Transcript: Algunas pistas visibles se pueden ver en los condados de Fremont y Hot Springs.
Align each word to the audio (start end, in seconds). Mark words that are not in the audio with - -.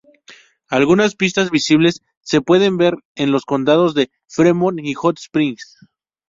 Algunas 0.67 1.13
pistas 1.13 1.51
visibles 1.51 2.01
se 2.21 2.41
pueden 2.41 2.75
ver 2.75 2.95
en 3.13 3.31
los 3.31 3.45
condados 3.45 3.93
de 3.93 4.09
Fremont 4.27 4.79
y 4.83 4.95
Hot 4.95 5.19
Springs. 5.19 5.77